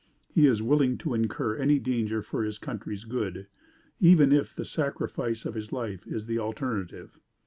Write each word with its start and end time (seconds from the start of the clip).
He 0.33 0.47
is 0.47 0.63
willing 0.63 0.97
to 0.97 1.13
incur 1.13 1.55
any 1.55 1.77
danger 1.77 2.23
for 2.23 2.43
his 2.43 2.57
country's 2.57 3.03
good, 3.03 3.45
even 3.99 4.31
if 4.31 4.55
the 4.55 4.65
sacrifice 4.65 5.45
of 5.45 5.53
his 5.53 5.71
life 5.71 6.07
is 6.07 6.25
the 6.25 6.39
alternative. 6.39 7.19